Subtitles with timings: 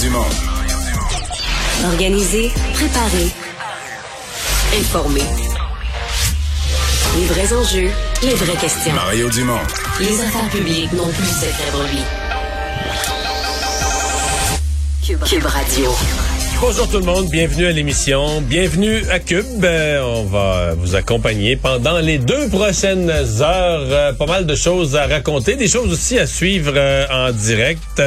[0.00, 0.26] Dumont.
[1.84, 3.28] Organiser, préparer,
[4.78, 5.22] informer.
[7.18, 7.90] Les vrais enjeux,
[8.22, 8.92] les vraies questions.
[8.92, 9.60] Mario Dumont.
[10.00, 11.54] Les affaires publiques n'ont plus cette.
[15.06, 15.94] Cube, Cube Radio.
[16.60, 19.64] Bonjour tout le monde, bienvenue à l'émission, bienvenue à Cube.
[19.64, 23.86] Euh, on va vous accompagner pendant les deux prochaines heures.
[23.90, 28.02] Euh, pas mal de choses à raconter, des choses aussi à suivre euh, en direct.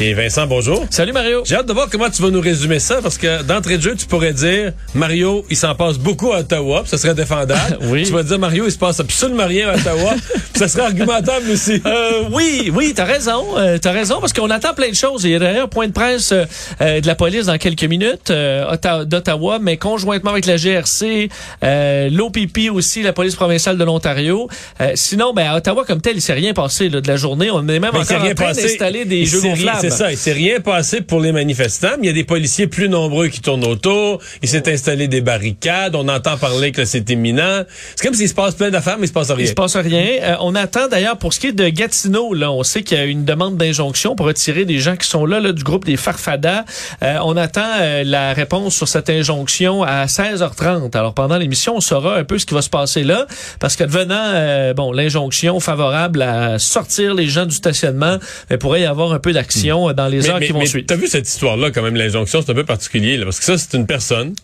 [0.00, 0.86] Et Vincent, bonjour.
[0.90, 1.42] Salut Mario.
[1.44, 3.96] J'ai hâte de voir comment tu vas nous résumer ça, parce que d'entrée de jeu,
[3.96, 7.78] tu pourrais dire, Mario, il s'en passe beaucoup à Ottawa, puis ça serait défendable.
[7.88, 8.04] Oui.
[8.04, 11.50] Tu vas dire, Mario, il se passe absolument rien à Ottawa, puis ça serait argumentable
[11.50, 11.82] aussi.
[11.84, 13.58] Euh, oui, oui, t'as raison.
[13.58, 15.24] Euh, t'as raison, parce qu'on attend plein de choses.
[15.24, 16.44] Il y a d'ailleurs un point de presse euh,
[16.80, 21.28] euh, de la police dans quelques minutes euh, Otta- d'Ottawa, mais conjointement avec la GRC,
[21.64, 24.48] euh, l'OPP aussi, la police provinciale de l'Ontario.
[24.80, 27.50] Euh, sinon, ben, à Ottawa, comme tel, il s'est rien passé là, de la journée.
[27.50, 29.87] On est même Mais encore en train d'installer des jeux gonflables.
[29.90, 32.66] C'est ça, il s'est rien passé pour les manifestants, mais il y a des policiers
[32.66, 34.20] plus nombreux qui tournent autour.
[34.42, 35.94] Il s'est installé des barricades.
[35.94, 37.64] On entend parler que c'est imminent.
[37.96, 39.44] C'est comme s'il se passe plein d'affaires, mais il se passe rien.
[39.44, 40.06] Il se passe rien.
[40.22, 43.00] Euh, on attend d'ailleurs pour ce qui est de Gatineau, là, on sait qu'il y
[43.00, 45.96] a une demande d'injonction pour retirer des gens qui sont là, là du groupe des
[45.96, 46.64] Farfadas.
[47.02, 50.96] Euh, on attend euh, la réponse sur cette injonction à 16h30.
[50.96, 53.26] Alors pendant l'émission, on saura un peu ce qui va se passer là,
[53.60, 58.18] parce euh, bon l'injonction favorable à sortir les gens du stationnement,
[58.50, 60.58] il pourrait y avoir un peu d'action euh, dans les Mais, heures mais, qui vont
[60.60, 60.86] mais suivre.
[60.86, 63.58] t'as vu cette histoire-là, quand même, l'injonction, c'est un peu particulier, là, parce que ça,
[63.58, 64.34] c'est une personne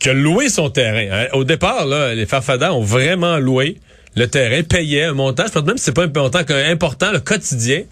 [0.00, 1.06] qui a loué son terrain.
[1.12, 1.26] hein.
[1.32, 3.78] Au départ, là, les Farfadas ont vraiment loué
[4.16, 7.20] le terrain, payaient un montant, je pense même que c'est pas un montant important, le
[7.20, 7.82] quotidien.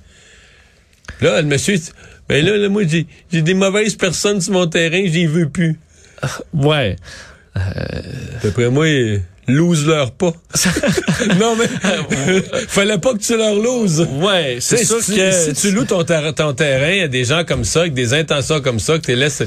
[1.20, 1.90] Là, le monsieur, dit,
[2.28, 5.78] ben là, là, moi, j'ai j'ai des mauvaises personnes sur mon terrain, j'y veux plus.
[6.54, 6.96] Ouais.
[8.42, 8.86] D'après moi,
[9.48, 10.32] euh, lose-leur pas.
[11.40, 11.66] non, mais
[12.68, 14.06] fallait pas que tu leur loses.
[14.20, 17.44] Ouais, c'est sûr si, que si tu loues ton, ter- ton terrain à des gens
[17.44, 19.42] comme ça, avec des intentions comme ça, que tu les laisses...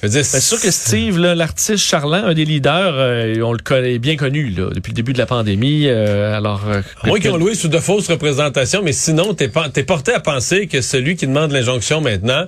[0.00, 4.48] C'est sûr que Steve, l'artiste charlant, un des leaders, euh, on le connaît bien connu
[4.50, 5.86] là, depuis le début de la pandémie.
[5.88, 9.48] euh, alors, euh, À moins qu'ils ont loué sous de fausses représentations, mais sinon, t'es
[9.48, 12.44] porté à penser que celui qui demande l'injonction maintenant,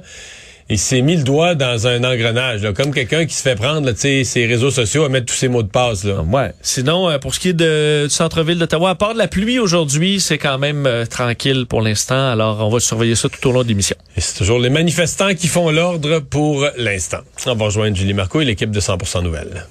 [0.70, 3.86] il s'est mis le doigt dans un engrenage, là, comme quelqu'un qui se fait prendre
[3.86, 6.04] là, ses réseaux sociaux à mettre tous ses mots de passe.
[6.04, 6.22] Là.
[6.22, 6.52] Ouais.
[6.62, 9.58] Sinon, euh, pour ce qui est de, du centre-ville d'Ottawa, à part de la pluie
[9.58, 12.30] aujourd'hui, c'est quand même euh, tranquille pour l'instant.
[12.30, 13.96] Alors, on va surveiller ça tout au long de l'émission.
[14.16, 17.18] Et c'est toujours les manifestants qui font l'ordre pour l'instant.
[17.46, 19.66] On va rejoindre Julie Marco et l'équipe de 100% Nouvelles.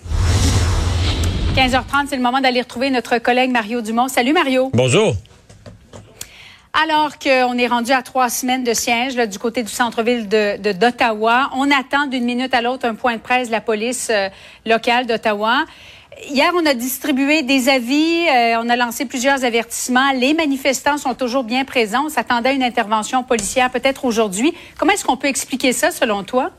[1.56, 4.10] 15h30, c'est le moment d'aller retrouver notre collègue Mario Dumont.
[4.10, 4.70] Salut Mario.
[4.74, 5.16] Bonjour.
[6.82, 10.72] Alors qu'on est rendu à trois semaines de siège là, du côté du centre-ville de,
[10.72, 14.30] d'Ottawa, on attend d'une minute à l'autre un point de presse de la police euh,
[14.66, 15.66] locale d'Ottawa.
[16.30, 20.14] Hier, on a distribué des avis, euh, on a lancé plusieurs avertissements.
[20.14, 22.06] Les manifestants sont toujours bien présents.
[22.06, 24.54] On s'attendait à une intervention policière peut-être aujourd'hui.
[24.78, 26.52] Comment est-ce qu'on peut expliquer ça selon toi?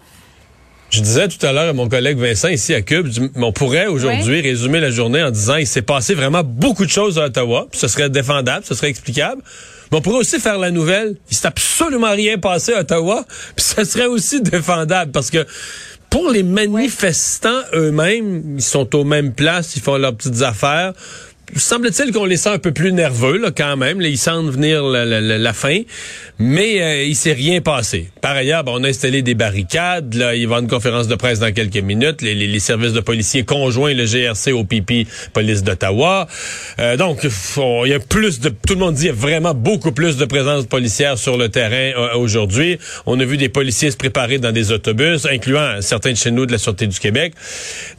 [0.91, 4.41] Je disais tout à l'heure à mon collègue Vincent ici à Cube, on pourrait aujourd'hui
[4.41, 7.79] résumer la journée en disant il s'est passé vraiment beaucoup de choses à Ottawa, puis
[7.79, 9.41] ce serait défendable, ce serait explicable.
[9.91, 13.25] Mais on pourrait aussi faire la nouvelle, il s'est absolument rien passé à Ottawa,
[13.57, 15.47] puis ce serait aussi défendable parce que
[16.11, 20.93] pour les manifestants eux-mêmes, ils sont aux mêmes places, ils font leurs petites affaires.
[21.57, 24.01] Semble-t-il qu'on les sent un peu plus nerveux là, quand même.
[24.01, 25.81] Là, ils sentent venir la, la- la- fin,
[26.39, 28.09] mais euh, il s'est rien passé.
[28.21, 30.15] Par ailleurs, ben, on a installé des barricades.
[30.15, 32.23] Là, il va une conférence de presse dans quelques minutes.
[32.23, 36.29] Les, les- les services de policiers conjoints, le GRC, OPP, police d'Ottawa.
[36.79, 38.49] Euh, donc, on- il y a plus de.
[38.51, 41.49] Tout le monde dit qu'il y a vraiment beaucoup plus de présence policière sur le
[41.49, 42.79] terrain euh, aujourd'hui.
[43.07, 46.47] On a vu des policiers se préparer dans des autobus, incluant certains de chez nous
[46.47, 47.33] de la Sûreté du Québec.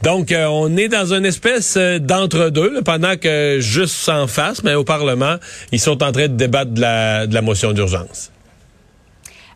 [0.02, 4.74] Donc, euh, on est dans une espèce euh, d'entre-deux, pendant que juste en face, mais
[4.74, 5.36] au Parlement,
[5.70, 8.30] ils sont en train de débattre de la, motion d'urgence.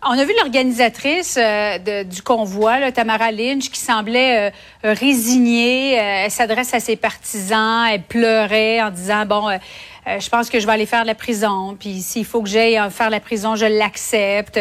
[0.08, 4.52] On a vu l'organisatrice euh, du convoi, Tamara Lynch, qui semblait
[4.84, 5.98] euh, résignée.
[5.98, 9.58] Euh, elle s'adresse à ses partisans, elle pleurait en disant bon,
[10.06, 11.76] je pense que je vais aller faire la prison.
[11.78, 14.60] Puis s'il faut que j'aille faire la prison, je l'accepte.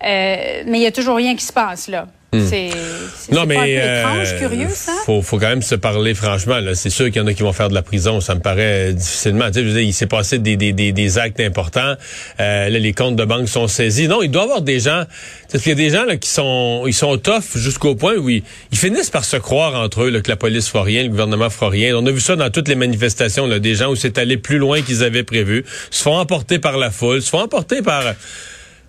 [0.00, 2.06] Mais il y a toujours rien qui se passe là.
[2.34, 2.68] C'est
[3.16, 4.92] c'est- Non, mais pas un peu euh, étrange, curieux ça?
[5.06, 6.58] Faut, faut quand même se parler franchement.
[6.58, 8.20] Là, c'est sûr qu'il y en a qui vont faire de la prison.
[8.20, 9.46] Ça me paraît euh, difficilement.
[9.46, 11.94] Tu sais, je veux dire, il s'est passé des, des, des, des actes importants.
[12.40, 14.08] Euh, là, les comptes de banque sont saisis.
[14.08, 15.04] Non, il doit y avoir des gens.
[15.50, 18.28] Parce qu'il y a des gens là qui sont, ils sont tough jusqu'au point où
[18.28, 18.42] ils,
[18.72, 21.48] ils finissent par se croire entre eux là, que la police fera rien, le gouvernement
[21.48, 21.96] fera rien.
[21.96, 23.46] On a vu ça dans toutes les manifestations.
[23.46, 26.76] Là, des gens où c'est allé plus loin qu'ils avaient prévu, se font emporter par
[26.76, 28.04] la foule, se font emporter par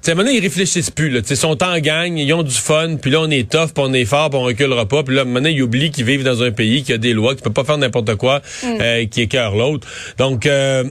[0.01, 1.09] sais, maintenant, ils réfléchissent plus.
[1.09, 1.19] Là.
[1.29, 3.93] Ils sont en gang, ils ont du fun, puis là, on est tough, puis on
[3.93, 5.03] est fort, puis on reculera pas.
[5.03, 7.41] Puis là, maintenant, ils oublient qu'ils vivent dans un pays qui a des lois, qui
[7.41, 8.67] peut pas faire n'importe quoi, Mm.
[8.81, 9.87] euh, qui écœure l'autre.
[10.17, 10.83] Donc, euh,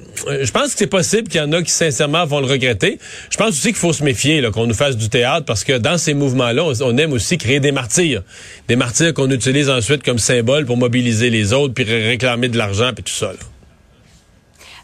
[0.43, 2.99] je pense que c'est possible qu'il y en a qui, sincèrement, vont le regretter.
[3.31, 5.96] Je pense aussi qu'il faut se méfier qu'on nous fasse du théâtre, parce que dans
[5.99, 8.22] ces mouvements-là, on, on aime aussi créer des martyrs.
[8.69, 12.58] Des martyrs qu'on utilise ensuite comme symbole pour mobiliser les autres, puis ré- réclamer de
[12.58, 13.28] l'argent, puis tout ça.
[13.32, 13.38] Là.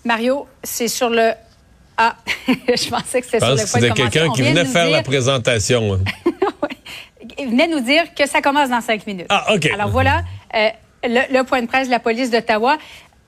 [0.04, 1.32] Mario, c'est sur le.
[1.96, 2.16] Ah,
[2.48, 5.94] je pensais que c'était sur le que point de quelqu'un qui venait faire la présentation.
[5.94, 6.00] hein.
[7.38, 9.26] Il venait nous dire que ça commence dans cinq minutes.
[9.28, 9.66] Ah, OK.
[9.72, 10.22] Alors voilà,
[10.54, 10.68] euh,
[11.04, 12.76] le, le point de presse de la police d'Ottawa.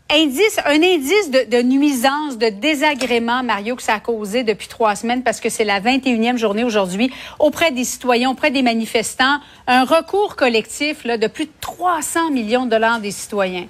[0.09, 4.95] Indice, un indice de, de nuisance, de désagrément, Mario, que ça a causé depuis trois
[4.95, 7.11] semaines parce que c'est la 21e journée aujourd'hui
[7.41, 9.41] auprès des citoyens, auprès des manifestants.
[9.67, 13.67] Un recours collectif là, de plus de 300 millions de dollars des citoyens.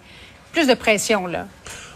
[0.52, 1.46] Plus de pression, là.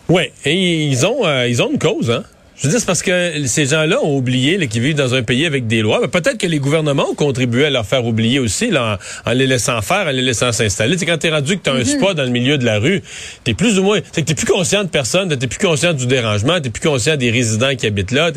[0.08, 2.24] Oui, et ils ont, euh, ils ont une cause, hein?
[2.60, 5.46] Je veux dire, c'est parce que ces gens-là ont oublié qu'ils vivent dans un pays
[5.46, 5.98] avec des lois.
[6.02, 9.32] Mais Peut-être que les gouvernements ont contribué à leur faire oublier aussi, là, en, en
[9.32, 10.98] les laissant faire, en les laissant s'installer.
[10.98, 13.02] C'est quand t'es rendu que t'as un spa dans le milieu de la rue,
[13.44, 16.06] t'es plus ou moins, c'est que t'es plus conscient de personne, t'es plus conscient du
[16.06, 18.30] dérangement, t'es plus conscient des résidents qui habitent là.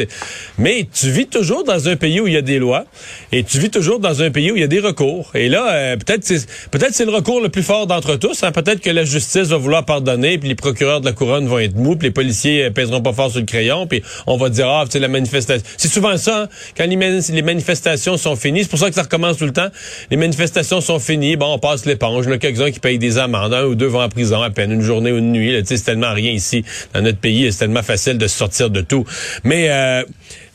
[0.58, 2.86] Mais tu vis toujours dans un pays où il y a des lois,
[3.34, 5.31] et tu vis toujours dans un pays où il y a des recours.
[5.36, 8.42] Et là, euh, peut-être c'est peut-être c'est le recours le plus fort d'entre tous.
[8.44, 8.54] hein.
[8.54, 11.75] Peut-être que la justice va vouloir pardonner, puis les procureurs de la couronne vont être
[11.75, 14.68] mous, puis les policiers euh, pèseront pas fort sur le crayon, puis on va dire
[14.68, 15.65] ah, tu la manifestation.
[15.77, 16.50] C'est souvent ça hein.
[16.77, 18.63] quand les, mani- les manifestations sont finies.
[18.63, 19.69] C'est pour ça que ça recommence tout le temps.
[20.12, 22.25] Les manifestations sont finies, bon, on passe l'éponge.
[22.25, 24.50] Il y a quelques-uns qui payent des amendes, un ou deux vont en prison à
[24.50, 25.62] peine une journée ou une nuit.
[25.65, 26.63] C'est tellement rien ici
[26.94, 29.06] dans notre pays, c'est tellement facile de sortir de tout.
[29.44, 30.04] Mais euh,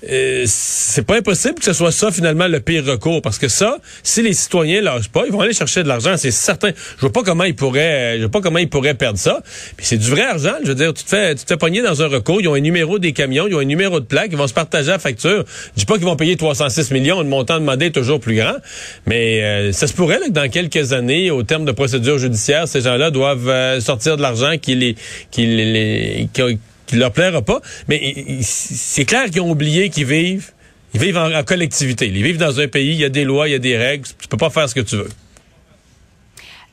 [0.09, 3.79] euh, c'est pas impossible que ce soit ça finalement le pire recours parce que ça,
[4.05, 6.71] si les citoyens lâchent pas, ils vont aller chercher de l'argent, c'est certain.
[6.97, 9.43] Je vois pas comment ils pourraient, je vois pas comment ils pourraient perdre ça.
[9.77, 11.83] Puis c'est du vrai argent, je veux dire, tu te fais, tu te fais pogner
[11.83, 14.29] dans un recours, ils ont un numéro des camions, ils ont un numéro de plaque,
[14.31, 15.45] ils vont se partager la facture.
[15.75, 18.55] Je dis pas qu'ils vont payer 306 millions, le montant demandé est toujours plus grand,
[19.07, 22.69] mais euh, ça se pourrait là, que dans quelques années, au terme de procédures judiciaires,
[22.69, 24.95] ces gens-là doivent euh, sortir de l'argent qui les,
[25.33, 27.61] qui les, les- qui- qui leur plaira pas.
[27.87, 30.53] Mais c'est clair qu'ils ont oublié qu'ils vivent.
[30.95, 32.07] Ils vivent en, collectivité.
[32.07, 34.09] Ils vivent dans un pays, il y a des lois, il y a des règles.
[34.21, 35.11] Tu peux pas faire ce que tu veux.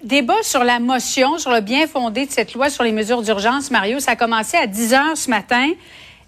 [0.03, 3.71] Débat sur la motion, sur le bien fondé de cette loi sur les mesures d'urgence,
[3.71, 3.99] Mario.
[3.99, 5.69] Ça a commencé à 10 heures ce matin.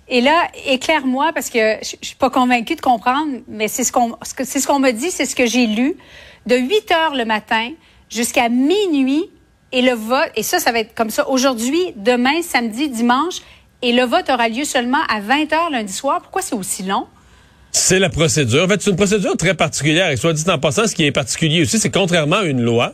[0.10, 4.18] Et là, éclaire-moi, parce que je suis pas convaincue de comprendre, mais c'est ce qu'on
[4.24, 5.96] ce qu'on me dit, c'est ce que j'ai lu.
[6.46, 7.72] De 8 heures le matin
[8.10, 9.30] jusqu'à minuit,
[9.72, 13.42] et le vote, et ça, ça va être comme ça aujourd'hui, demain, samedi, dimanche,
[13.82, 16.22] et le vote aura lieu seulement à 20 heures lundi soir.
[16.22, 17.06] Pourquoi c'est aussi long?
[17.72, 18.64] C'est la procédure.
[18.64, 20.10] En fait, c'est une procédure très particulière.
[20.10, 22.94] Et soit dit en passant, ce qui est particulier aussi, c'est contrairement à une loi,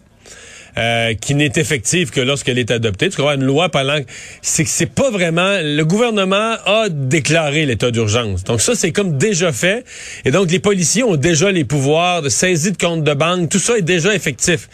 [0.78, 3.10] euh, qui n'est effective que lorsqu'elle est adoptée.
[3.10, 4.00] Tu crois une loi parlant,
[4.42, 8.44] c'est que c'est pas vraiment le gouvernement a déclaré l'état d'urgence.
[8.44, 9.86] Donc ça c'est comme déjà fait
[10.26, 13.60] et donc les policiers ont déjà les pouvoirs de saisie de compte de banque, tout
[13.60, 14.68] ça est déjà effectif.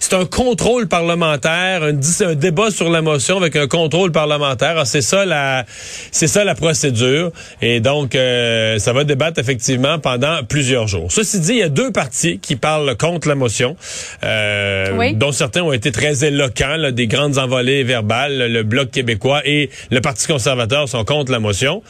[0.00, 4.70] C'est un contrôle parlementaire, un, un débat sur la motion avec un contrôle parlementaire.
[4.70, 5.64] Alors, c'est ça la
[6.10, 7.30] c'est ça la procédure
[7.62, 11.12] et donc euh, ça va débattre effectivement pendant plusieurs jours.
[11.12, 13.76] Ceci dit, il y a deux partis qui parlent contre la motion
[14.24, 15.14] euh, Oui.
[15.14, 18.52] dont certains ont été très éloquents, là, des grandes envolées verbales.
[18.52, 21.82] Le Bloc québécois et le Parti conservateur sont contre la motion.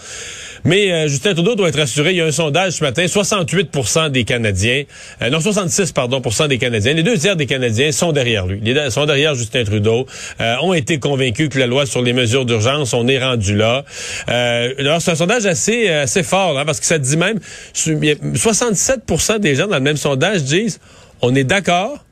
[0.64, 2.12] Mais euh, Justin Trudeau doit être rassuré.
[2.12, 3.04] Il y a un sondage ce matin.
[3.04, 4.84] 68% des Canadiens,
[5.22, 8.60] euh, non 66 pardon des Canadiens, les deux tiers des Canadiens sont derrière lui.
[8.60, 10.06] Deux sont derrière Justin Trudeau.
[10.40, 13.84] euh, ont été convaincus que la loi sur les mesures d'urgence, on est rendu là.
[14.28, 17.38] Euh, alors c'est un sondage assez euh, assez fort hein, parce que ça dit même
[17.86, 20.80] il y a 67% des gens dans le même sondage disent
[21.22, 22.04] on est d'accord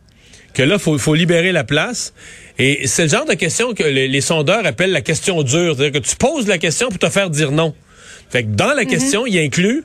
[0.55, 2.13] que là, faut, faut libérer la place.
[2.59, 5.75] Et c'est le genre de question que les, les sondeurs appellent la question dure.
[5.77, 7.75] C'est-à-dire que tu poses la question pour te faire dire non.
[8.31, 9.85] Fait que dans la question, il inclut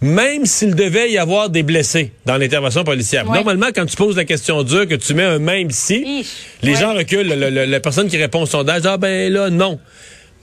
[0.00, 3.24] même s'il devait y avoir des blessés dans l'intervention policière.
[3.28, 3.36] Ouais.
[3.36, 6.26] Normalement, quand tu poses la question dure, que tu mets un même si,
[6.62, 6.80] les Ouais.
[6.80, 7.28] gens reculent.
[7.28, 9.78] Le- le- la personne qui répond au sondage, ah ben là, non.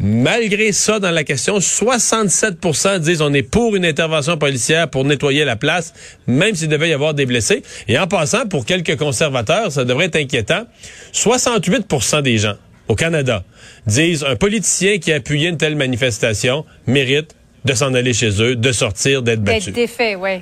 [0.01, 5.43] Malgré ça, dans la question, 67% disent on est pour une intervention policière pour nettoyer
[5.43, 5.93] la place,
[6.25, 7.63] même s'il devait y avoir des blessés.
[7.89, 10.63] Et en passant, pour quelques conservateurs, ça devrait être inquiétant.
[11.13, 12.55] 68% des gens
[12.87, 13.43] au Canada
[13.87, 18.55] disent un politicien qui a appuyé une telle manifestation mérite de s'en aller chez eux,
[18.55, 19.65] de sortir, d'être battu.
[19.65, 20.41] D'être défait, oui.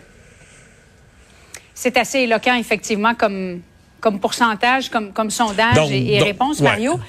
[1.74, 3.62] C'est assez éloquent, effectivement, comme,
[4.00, 6.66] comme pourcentage, comme, comme sondage Donc- et, réponse, ouais.
[6.66, 7.00] Mario.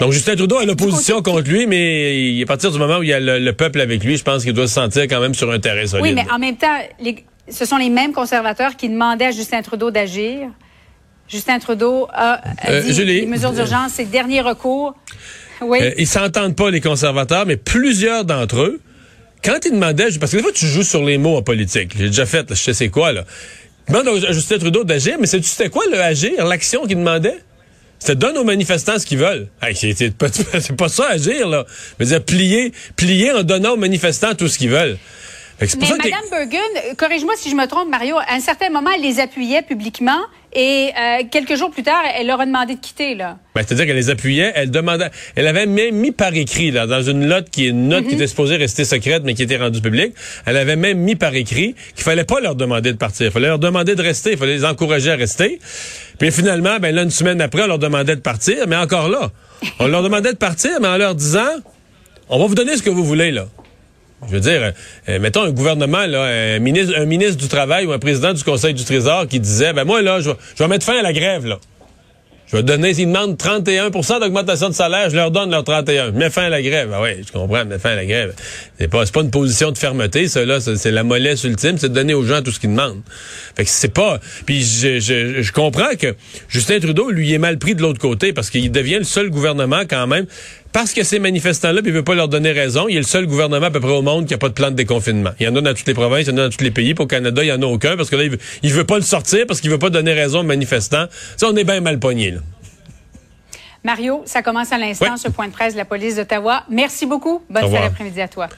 [0.00, 3.12] Donc Justin Trudeau a l'opposition contre lui, mais à partir du moment où il y
[3.12, 5.50] a le, le peuple avec lui, je pense qu'il doit se sentir quand même sur
[5.50, 6.02] un terrain solide.
[6.04, 9.62] Oui, mais en même temps, les- ce sont les mêmes conservateurs qui demandaient à Justin
[9.62, 10.48] Trudeau d'agir.
[11.28, 13.20] Justin Trudeau a, a Euh, dit Julie.
[13.20, 14.94] les mesures d'urgence, c'est le dernier recours.
[15.60, 15.78] Oui.
[15.82, 18.80] Euh, ils s'entendent pas, les conservateurs, mais plusieurs d'entre eux
[19.44, 22.06] quand il demandait, parce que des fois tu joues sur les mots en politique, j'ai
[22.06, 23.24] déjà fait, là, je sais c'est quoi, là.
[23.88, 27.38] Demande à Justin Trudeau d'agir, mais c'était quoi le agir, l'action qu'il demandait?
[27.98, 29.48] C'était donne aux manifestants ce qu'ils veulent.
[29.60, 30.28] Hey, c'est pas,
[30.78, 31.64] pas ça agir, là.
[31.98, 34.98] Veux dire, plier, plier en donnant aux manifestants tout ce qu'ils veulent.
[35.60, 39.18] Mais Mme Bergen, corrige-moi si je me trompe, Mario, à un certain moment, elle les
[39.18, 40.20] appuyait publiquement
[40.52, 43.14] et euh, quelques jours plus tard, elle leur a demandé de quitter.
[43.14, 43.36] là.
[43.54, 47.02] Ben, C'est-à-dire qu'elle les appuyait, elle demandait, elle avait même mis par écrit, là, dans
[47.02, 48.14] une note qui est une note qui mhm.
[48.14, 50.14] était supposée rester secrète, mais qui était rendue publique,
[50.46, 53.48] elle avait même mis par écrit qu'il fallait pas leur demander de partir, il fallait
[53.48, 55.58] leur demander de rester, il fallait les encourager à rester.
[56.18, 59.30] Puis finalement, ben là, une semaine après, on leur demandait de partir, mais encore là,
[59.80, 61.48] on leur demandait de partir, mais en leur disant,
[62.30, 63.46] on va vous donner ce que vous voulez, là.
[64.26, 64.72] Je veux dire,
[65.08, 66.24] euh, mettons un gouvernement, là,
[66.56, 69.72] un ministre, un ministre du Travail ou un président du Conseil du Trésor qui disait,
[69.72, 71.58] ben moi, là, je vais mettre fin à la grève, là.
[72.50, 76.12] Je vais donner, s'ils demandent 31% d'augmentation de salaire, je leur donne leur 31.
[76.12, 76.90] Mets fin à la grève.
[76.94, 78.34] Ah oui, je comprends, mets fin à la grève.
[78.78, 80.58] C'est pas, pas une position de fermeté, ça, là.
[80.60, 83.02] C'est la mollesse ultime, c'est de donner aux gens tout ce qu'ils demandent.
[83.54, 84.18] Fait que c'est pas.
[84.46, 86.16] Puis je, je, je comprends que
[86.48, 89.82] Justin Trudeau, lui, est mal pris de l'autre côté parce qu'il devient le seul gouvernement
[89.88, 90.24] quand même
[90.72, 93.66] parce que ces manifestants-là, il veut pas leur donner raison, il est le seul gouvernement
[93.66, 95.30] à peu près au monde qui a pas de plan de déconfinement.
[95.40, 96.70] Il y en a dans toutes les provinces, il y en a dans tous les
[96.70, 96.94] pays.
[96.94, 98.96] Pour le Canada, il y en a aucun parce que là, il veut, veut pas
[98.96, 101.06] le sortir parce qu'il veut pas donner raison aux manifestants.
[101.36, 102.40] Ça, on est bien mal pogné, là.
[103.84, 106.64] Mario, ça commence à l'instant, ce point de presse de la police d'Ottawa.
[106.68, 107.42] Merci beaucoup.
[107.48, 108.48] Bonne fin d'après-midi à toi.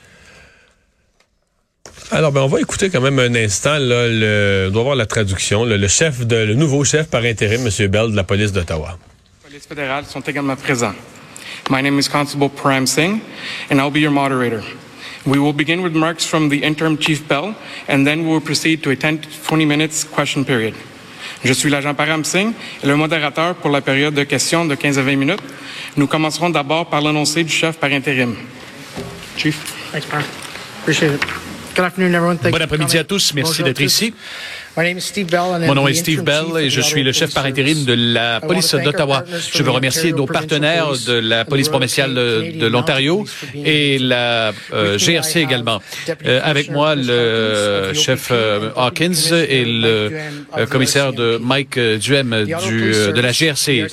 [2.10, 5.06] Alors, ben, on va écouter quand même un instant, là, le, on doit voir la
[5.06, 7.86] traduction, le chef de, le nouveau chef par intérim, M.
[7.88, 8.98] Bell, de la police d'Ottawa.
[9.44, 10.94] Les polices fédérales sont également présents.
[11.68, 13.20] My name is Constable Prime Singh,
[13.68, 14.62] and I'll be your moderator.
[15.26, 17.54] We will begin with remarks from the interim Chief Bell,
[17.88, 20.74] and then we will proceed to a 10 to 20 minutes question period.
[21.44, 24.98] Je suis l'agent Param Singh et le modérateur pour la période de questions de 15
[24.98, 25.40] à 20 minutes.
[25.96, 28.34] Nous commencerons d'abord par l'annoncé du chef par intérim.
[29.36, 29.56] Chief.
[29.92, 30.24] Thanks, Param.
[30.82, 31.22] Appreciate it.
[31.74, 32.38] Good afternoon, everyone.
[32.38, 33.32] Thank bon après-midi à tous.
[33.34, 34.12] Merci d'être ici.
[34.80, 38.74] Mon nom est Steve Bell et je suis le chef par intérim de la police
[38.74, 39.24] d'Ottawa.
[39.52, 45.40] Je veux remercier nos partenaires de la police provinciale de l'Ontario et la euh, GRC
[45.40, 45.82] également.
[46.24, 50.10] Euh, avec moi, le chef euh, Hawkins et le
[50.70, 53.86] commissaire de Mike Duhem du, de la GRC.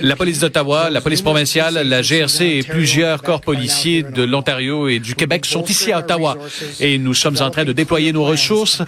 [0.00, 5.00] La police d'Ottawa, la police provinciale, la GRC et plusieurs corps policiers de l'Ontario et
[5.00, 6.36] du Québec sont ici à Ottawa
[6.78, 8.82] et nous sommes en train de déployer nos ressources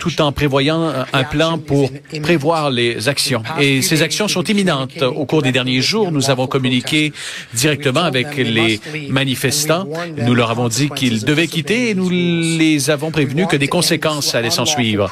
[0.00, 1.90] tout en prévoyant un plan pour
[2.22, 3.42] prévoir les actions.
[3.60, 5.02] Et ces actions sont imminentes.
[5.02, 7.12] Au cours des derniers jours, nous avons communiqué
[7.54, 9.86] directement avec les manifestants.
[10.16, 14.34] Nous leur avons dit qu'ils devaient quitter et nous les avons prévenus que des conséquences
[14.34, 15.10] allaient s'en suivre.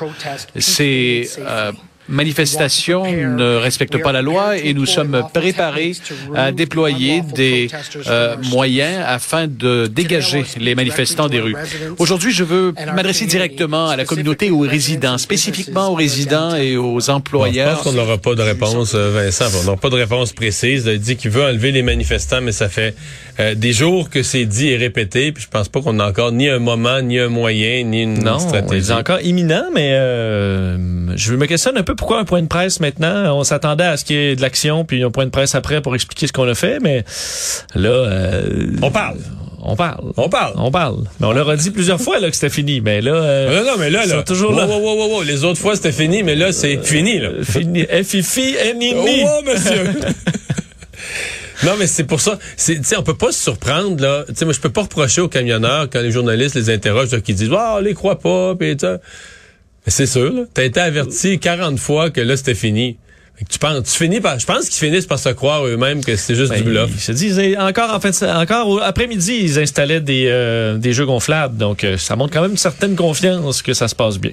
[0.56, 1.72] C'est euh,
[2.08, 5.92] manifestations ne respectent pas la loi et nous sommes préparés
[6.34, 7.68] à déployer des
[8.06, 11.56] euh, moyens afin de dégager les manifestants des rues.
[11.98, 17.10] Aujourd'hui, je veux m'adresser directement à la communauté aux résidents, spécifiquement aux résidents et aux
[17.10, 17.70] employeurs.
[17.70, 19.46] je pense qu'on n'aura pas de réponse, euh, Vincent.
[19.60, 20.84] On n'aura pas de réponse précise.
[20.86, 22.94] Il dit qu'il veut enlever les manifestants, mais ça fait
[23.40, 25.32] euh, des jours que c'est dit et répété.
[25.32, 28.22] Puis je pense pas qu'on a encore ni un moment, ni un moyen, ni une
[28.22, 28.86] non, stratégie.
[28.86, 29.92] C'est encore imminent, mais
[31.16, 33.36] je me questionne un peu pourquoi un point de presse maintenant?
[33.36, 35.80] On s'attendait à ce qu'il y ait de l'action, puis un point de presse après
[35.80, 37.04] pour expliquer ce qu'on a fait, mais
[37.74, 37.88] là...
[37.88, 39.18] Euh, on parle.
[39.68, 40.12] On parle.
[40.16, 40.52] On parle.
[40.56, 41.04] On parle.
[41.18, 42.80] Mais on leur a dit plusieurs fois là, que c'était fini.
[42.80, 43.14] Mais là.
[43.14, 44.22] Euh, non, non, mais là, là.
[44.22, 44.68] toujours là.
[45.24, 47.30] Les autres fois, c'était fini, mais là, c'est fini, là.
[47.42, 47.84] Fini.
[48.04, 49.24] Fifi, Nini.
[49.24, 49.90] Oh, monsieur.
[51.64, 52.38] Non, mais c'est pour ça.
[52.56, 54.24] Tu sais, on peut pas se surprendre, là.
[54.28, 57.34] Tu sais, moi, je peux pas reprocher aux camionneurs quand les journalistes les interrogent, qui
[57.34, 58.98] disent, ah, oh, on les croit pas, pis ça.
[59.86, 60.42] C'est sûr, là.
[60.52, 62.98] T'as été averti 40 fois que là, c'était fini.
[63.50, 66.34] Tu penses, tu finis par, je pense qu'ils finissent par se croire eux-mêmes que c'était
[66.34, 66.90] juste du ben, bluff.
[66.94, 71.56] Ils se disent, encore en fait, encore après-midi, ils installaient des, euh, des jeux gonflables.
[71.58, 74.32] Donc, euh, ça montre quand même une certaine confiance que ça se passe bien.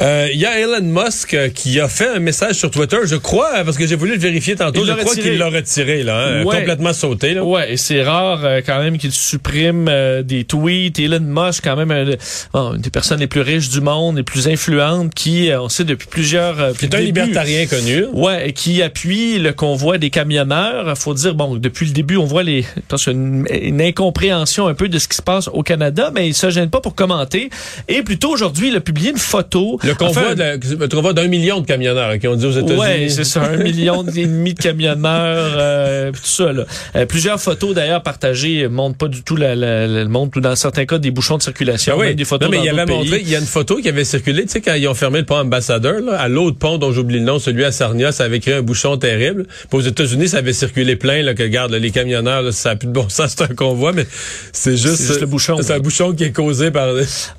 [0.00, 3.16] Euh, il y a Elon Musk euh, qui a fait un message sur Twitter, je
[3.16, 6.44] crois, parce que j'ai voulu le vérifier tantôt, je crois qu'il l'a retiré, là, hein,
[6.44, 7.34] complètement sauté.
[7.34, 7.44] Là.
[7.44, 9.90] Ouais, et c'est rare euh, quand même qu'il supprime
[10.22, 10.98] des tweets.
[10.98, 15.14] Elon Musk, quand même, une des personnes les plus riches du monde, les plus influentes,
[15.14, 16.72] qui, on sait depuis plusieurs...
[16.78, 18.04] C'est un libertarien connu.
[18.12, 20.96] Ouais, et qui appuie le convoi des camionneurs.
[20.98, 22.66] Faut dire, bon, depuis le début, on voit les,
[23.06, 26.50] une, une incompréhension un peu de ce qui se passe au Canada, mais il se
[26.50, 27.50] gêne pas pour commenter.
[27.88, 31.28] Et plutôt aujourd'hui, il a publié une photo Le convoi, Enfin, de- le convoi d'un
[31.28, 32.78] million de camionneurs hein, qui ont dit aux États-Unis.
[32.78, 36.52] Ouais, c'est ça, un million et demi de camionneurs, euh, tout ça.
[36.52, 36.64] Là.
[36.94, 40.86] Euh, plusieurs photos d'ailleurs partagées montrent pas du tout la, la, la- montrent dans certains
[40.86, 42.06] cas des bouchons de circulation, Ah oui.
[42.08, 43.88] même des photos non, mais dans il avait montré, il y a une photo qui
[43.88, 46.78] avait circulé, tu sais, quand ils ont fermé le pont ambassadeur, là, à l'autre pont
[46.78, 49.46] dont j'oublie le nom, celui à Sarnia, ça avait créé un bouchon terrible.
[49.68, 52.70] Puis aux États-Unis, ça avait circulé plein, là, que regarde, là, les camionneurs, là, ça
[52.70, 54.06] a plus de bon sens, c'est un convoi, mais
[54.52, 56.88] c'est juste, C'est juste le bouchon, C'est un bouchon qui est causé par.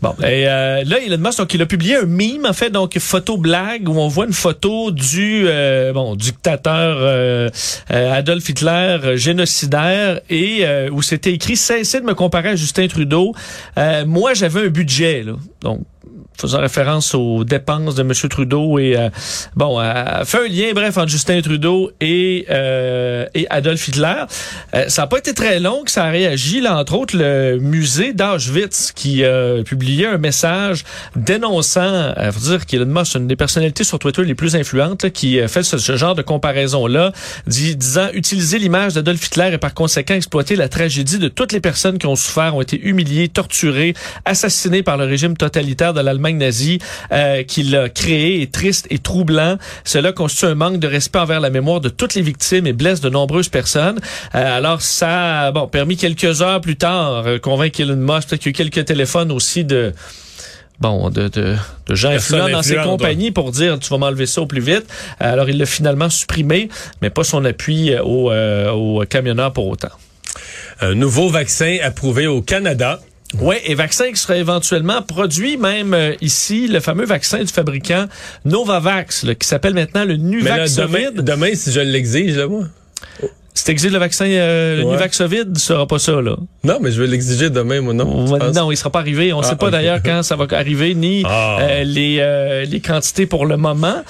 [0.01, 2.97] Bon, et euh, là, Elon Musk, donc, il a publié un meme, en fait, donc
[2.99, 7.49] photo blague, où on voit une photo du euh, bon dictateur euh,
[7.91, 12.55] euh, Adolf Hitler euh, génocidaire et euh, où c'était écrit cessez de me comparer à
[12.55, 13.33] Justin Trudeau.
[14.05, 15.81] Moi, j'avais un budget, là, donc
[16.39, 18.11] faisant référence aux dépenses de M.
[18.29, 19.09] Trudeau et euh,
[19.55, 24.13] bon, euh, fait un lien bref entre Justin Trudeau et euh, et Adolf Hitler.
[24.73, 27.57] Euh, ça n'a pas été très long que ça a réagi, là, entre autres le
[27.59, 30.83] musée d'Auschwitz qui a publié un message
[31.15, 35.03] dénonçant, euh, faut dire qu'Elon Musk, c'est une des personnalités sur Twitter les plus influentes,
[35.03, 37.11] là, qui euh, fait ce, genre de comparaison-là,
[37.47, 41.61] dit- disant utiliser l'image d'Adolf Hitler et par conséquent exploiter la tragédie de toutes les
[41.61, 43.93] personnes qui ont souffert, ont été humiliées, torturées,
[44.25, 46.79] assassinées par le régime totalitaire de l'Allemagne nazie
[47.11, 49.57] euh, qu'il a créé est triste et troublant.
[49.83, 53.01] Cela constitue un manque de respect envers la mémoire de toutes les victimes et blesse
[53.01, 53.99] de nombreuses personnes.
[54.35, 58.41] Euh, alors ça a bon, permis quelques heures plus tard euh, convaincre Elon Musk, peut-être
[58.41, 59.93] qu'il y a eu quelques téléphones aussi de
[60.79, 61.55] bon, de, de,
[61.87, 64.85] de gens influents dans ses compagnies pour dire tu vas m'enlever ça au plus vite.
[65.21, 66.69] Euh, Alors il l'a finalement supprimé,
[67.01, 69.89] mais pas son appui aux euh, aux camionneurs pour autant.
[70.79, 72.99] Un nouveau vaccin approuvé au Canada.
[73.41, 78.05] Oui, et vaccin qui sera éventuellement produit même euh, ici, le fameux vaccin du fabricant
[78.45, 81.11] Novavax, là, qui s'appelle maintenant le Mais là, Nuvaxovid.
[81.15, 82.63] demain, demain, si je l'exige, là, moi.
[83.53, 84.91] Si t'exiges le vaccin euh, le Ouais.
[84.93, 86.37] Nuvaxovid, ce sera pas ça, là.
[86.63, 88.25] Non, mais je vais l'exiger demain, moi, non.
[88.53, 89.33] Non, il sera pas arrivé.
[89.33, 91.57] On ne Ah, sait pas d'ailleurs quand ça va arriver, ni Ah.
[91.61, 94.03] euh, les, euh, les quantités pour le moment.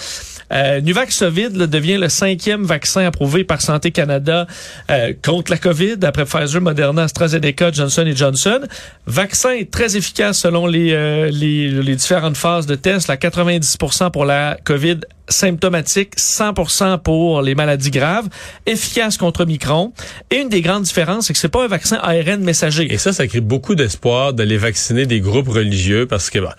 [0.51, 4.48] Euh, Nuvaxovid là, devient le cinquième vaccin approuvé par Santé Canada
[4.89, 8.60] euh, contre la COVID, après Pfizer, Moderna, AstraZeneca, Johnson Johnson.
[9.06, 13.08] Vaccin très efficace selon les, euh, différentes phases de test.
[13.08, 15.00] La 90% pour la COVID
[15.30, 18.30] symptomatique, 100% pour les maladies graves,
[18.66, 19.92] efficace contre Micron.
[20.32, 22.92] Et une des grandes différences, c'est que c'est pas un vaccin ARN messager.
[22.92, 26.56] Et ça, ça crée beaucoup d'espoir d'aller vacciner des groupes religieux parce que, bah,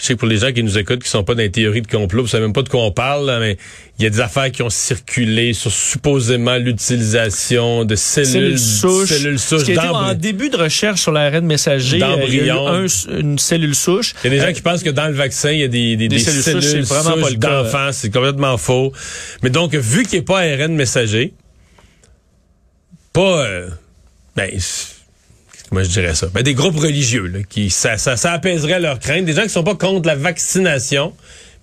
[0.00, 1.82] je sais que pour les gens qui nous écoutent, qui sont pas dans les théories
[1.82, 3.56] de complot, vous savez même pas de quoi on parle, là, mais
[3.98, 9.08] il y a des affaires qui ont circulé sur supposément l'utilisation de cellules, cellules souches.
[9.08, 12.40] cellules Ce souches qui a en début de recherche sur l'ARN messager, euh, il y
[12.40, 12.68] a eu D'embryons.
[12.68, 14.14] un- une cellule souche.
[14.22, 15.68] Il y a des Euh, gens qui pensent que dans le vaccin, il y a
[15.68, 17.90] des, des, Des des cellules cellules, souches, c'est vraiment pas le d'enfants.
[17.92, 18.92] C'est complètement faux.
[19.42, 21.34] Mais donc, vu qu'il n'est pas ARN messager,
[23.12, 23.44] pas...
[23.46, 23.68] euh,
[24.36, 24.48] ben,
[25.68, 26.28] comment je dirais ça?
[26.32, 29.24] Ben, des groupes religieux, là, qui ça, ça, ça apaiserait leurs craintes.
[29.24, 31.12] Des gens qui sont pas contre la vaccination,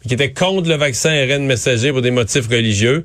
[0.01, 3.03] mais qui étaient contre le vaccin ARN messager pour des motifs religieux.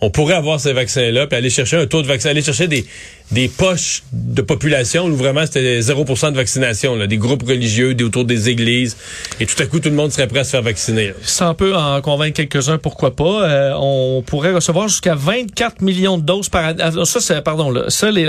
[0.00, 2.84] On pourrait avoir ces vaccins-là, puis aller chercher un taux de vaccin, aller chercher des,
[3.32, 8.04] des poches de population où vraiment c'était 0% de vaccination, là, des groupes religieux, des
[8.04, 8.96] autour des églises,
[9.40, 11.12] et tout à coup tout le monde serait prêt à se faire vacciner.
[11.40, 13.48] on peut en convaincre quelques-uns, pourquoi pas.
[13.48, 16.82] Euh, on pourrait recevoir jusqu'à 24 millions de doses par année.
[16.82, 18.26] Ah, Ça, c'est, pardon, là, ça, les-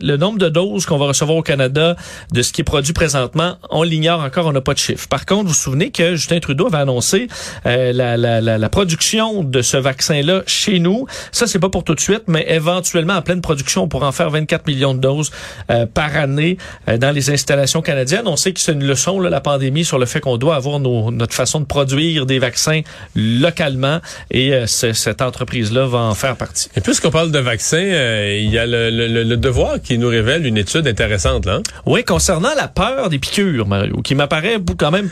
[0.00, 1.96] le nombre de doses qu'on va recevoir au Canada
[2.32, 5.06] de ce qui est produit présentement, on l'ignore encore, on n'a pas de chiffre.
[5.08, 7.28] Par contre, vous vous souvenez que Justin Trudeau avait annoncé
[7.66, 11.06] euh, la, la, production de ce vaccin-là chez nous.
[11.32, 14.12] Ça, c'est pas pour tout de suite, mais éventuellement, en pleine production, on pourra en
[14.12, 15.30] faire 24 millions de doses
[15.70, 16.56] euh, par année
[16.88, 18.26] euh, dans les installations canadiennes.
[18.26, 20.78] On sait que c'est une leçon, là, la pandémie, sur le fait qu'on doit avoir
[20.80, 22.80] nos- notre façon de produire des vaccins
[23.14, 24.00] localement
[24.30, 26.68] et euh, ce- cette entreprise-là va en faire partie.
[26.76, 30.08] Et puisqu'on parle de vaccins, il y a le, le- le- le devoir qui nous
[30.08, 31.46] révèle une étude intéressante.
[31.46, 31.62] Là, hein.
[31.86, 35.08] Oui, concernant la peur des piqûres, Mario, qui m'apparaît quand même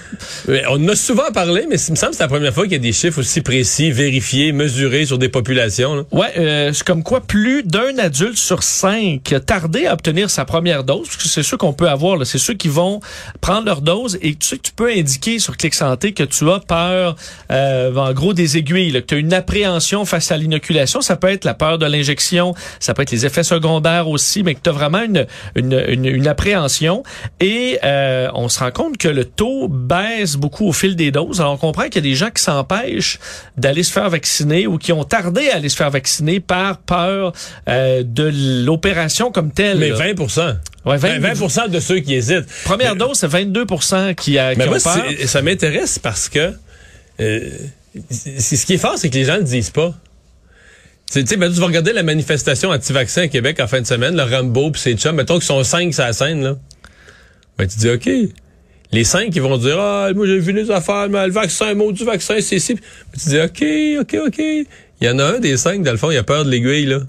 [0.48, 2.64] Mais On en a souvent parlé, mais il me semble que c'est la première fois
[2.64, 5.94] qu'il y a des chiffres aussi précis, vérifiés, mesurés sur des populations.
[5.96, 6.02] là.
[6.12, 10.84] Ouais, c'est comme quoi plus d'un adulte sur cinq a tardé à obtenir sa première
[10.84, 13.00] dose, parce que c'est ceux qu'on peut avoir, c'est ceux qui vont
[13.40, 16.48] prendre leur dose et tu sais que tu peux indiquer sur Clic Santé que tu
[16.50, 17.16] as peur,
[17.50, 21.00] euh, en gros des aiguilles, là, que tu as une appréhension face à l'inoculation.
[21.00, 24.54] Ça peut être la peur de l'injection, ça peut être les effets secondaires aussi, mais
[24.54, 27.02] que tu as vraiment une, une, une, une appréhension.
[27.40, 31.40] Et euh, on se rend compte que le taux baisse beaucoup au fil des doses.
[31.40, 33.18] Alors on comprend qu'il y a des gens qui s'empêchent
[33.56, 37.32] d'aller se faire vacciner ou qui ont tardé à aller se faire vacciner par peur
[37.68, 39.78] euh, de l'opération comme telle.
[39.78, 39.96] Mais là.
[40.14, 42.46] 20 Ouais, 20, 20 de ceux qui hésitent.
[42.64, 45.04] Première Mais- dose, c'est 22% qui, a, qui Mais ont moi, peur.
[45.26, 46.52] ça m'intéresse parce que
[47.20, 47.50] euh,
[48.10, 49.94] c'est- ce qui est fort, c'est que les gens ne le disent pas.
[51.12, 54.14] Tu sais, ben, tu vas regarder la manifestation anti-vaccin à Québec en fin de semaine,
[54.16, 56.56] le Rambo pis ses chums, mettons qu'ils sont cinq sur la scène, là.
[57.58, 58.08] Ben, tu dis, OK.
[58.92, 61.92] les cinq, ils vont dire, ah, moi, j'ai vu les affaires, mais le vaccin, mot
[61.92, 62.74] du vaccin, c'est ici.
[62.74, 63.64] Puis tu dis, OK,
[64.00, 64.38] OK, OK.
[64.38, 66.86] Il y en a un des cinq, dans le fond, il a peur de l'aiguille,
[66.86, 67.00] là.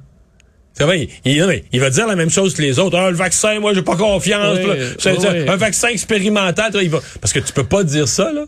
[1.25, 2.97] Il, va dire la même chose que les autres.
[2.97, 4.57] Ah, le vaccin, moi, j'ai pas confiance.
[4.61, 4.73] Oui, là.
[5.05, 5.49] Oui, oui.
[5.49, 6.99] Un vaccin expérimental, il va...
[7.21, 8.45] parce que tu peux pas dire ça, là.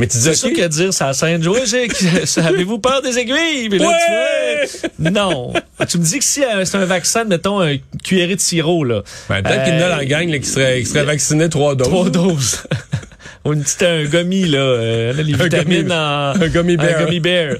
[0.00, 1.42] Mais tu dis, C'est OK, ça dire, ça scène.
[1.42, 3.68] J'ai- avez-vous peur des aiguilles?
[3.68, 4.68] Mais là, Ouais!
[4.70, 5.52] tu vois, non.
[5.88, 9.02] Tu me dis que si euh, c'est un vaccin, mettons, un cuillerée de sirop, là.
[9.28, 11.48] ben, peut-être qu'il y en a dans la gang là, qui serait, qui serait vacciné
[11.48, 11.88] trois doses.
[11.88, 12.62] Trois doses.
[13.44, 14.58] Ou une petite, un gummy, là.
[14.58, 16.42] euh, les Un vitamines gummy- en.
[16.42, 16.96] un gummy bear.
[17.00, 17.54] Un gummy bear.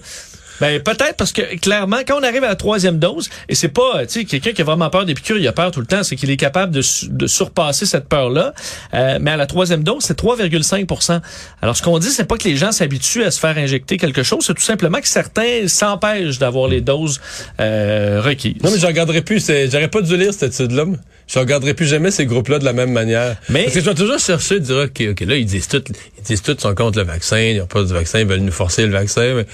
[0.60, 4.06] Ben, peut-être parce que, clairement, quand on arrive à la troisième dose, et c'est pas,
[4.06, 6.02] tu sais, quelqu'un qui a vraiment peur des piqûres, il a peur tout le temps,
[6.02, 8.52] c'est qu'il est capable de, de surpasser cette peur-là.
[8.94, 11.20] Euh, mais à la troisième dose, c'est 3,5%
[11.62, 14.22] Alors, ce qu'on dit, c'est pas que les gens s'habituent à se faire injecter quelque
[14.22, 17.20] chose, c'est tout simplement que certains s'empêchent d'avoir les doses
[17.60, 18.62] euh, requises.
[18.62, 20.84] Non, mais je regarderai plus, c'est- j'aurais pas dû lire cette étude-là.
[21.26, 23.36] Je regarderai plus jamais ces groupes-là de la même manière.
[23.50, 25.82] Mais- Parce que je vais toujours chercher, dire, OK, OK, là, ils disent tout,
[26.18, 28.50] ils disent tout sont contre le vaccin, ils n'ont pas du vaccin, ils veulent nous
[28.52, 29.46] forcer le vaccin, mais,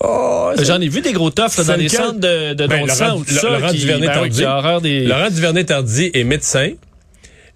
[0.00, 2.80] oh, c'est- J'en ai vu des gros toughs là, dans les centres de, de Ben,
[2.80, 3.48] Laurent- sang ou tout ça.
[3.58, 4.38] Laurent qui, Duvernay Tardy.
[4.82, 5.04] des...
[5.06, 6.70] Laurent Duvernay-Tardy est médecin.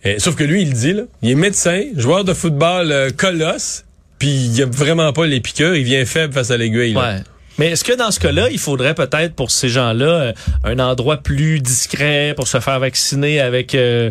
[0.05, 1.03] Euh, sauf que lui, il le dit, là.
[1.23, 3.85] Il est médecin, joueur de football euh, colosse,
[4.19, 6.97] puis il a vraiment pas les piqûres, il vient faible face à l'aiguille.
[6.97, 7.19] Ouais.
[7.59, 10.33] Mais est-ce que dans ce cas-là, il faudrait peut-être pour ces gens-là euh,
[10.65, 14.11] un endroit plus discret pour se faire vacciner avec euh,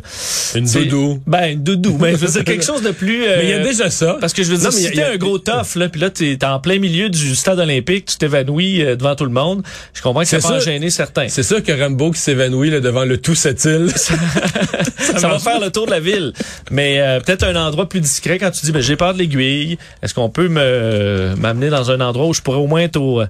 [0.55, 1.21] Une doudou.
[1.25, 3.23] Ben une doudou, mais veux dire quelque chose de plus.
[3.25, 4.17] euh, Mais il y a déjà ça.
[4.21, 6.09] Parce que je veux dire, Non, si a- t'es un gros tough, là, puis là,
[6.09, 9.63] t'es t'es en plein milieu du stade olympique, tu t'évanouis euh, devant tout le monde,
[9.93, 11.27] je comprends que ça C'est peut gêner certains.
[11.29, 13.89] C'est sûr que Rambo qui s'évanouit là, devant le tout cette île.
[13.95, 16.33] ça va faire le tour de la ville.
[16.69, 19.77] Mais euh, peut-être un endroit plus discret quand tu dis, ben, j'ai peur de l'aiguille.
[20.03, 23.21] Est-ce qu'on peut me m'amener dans un endroit où je pourrais au moins être au,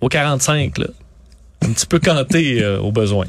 [0.00, 0.86] au 45, là?
[1.62, 3.26] Un petit peu canté euh, au besoin.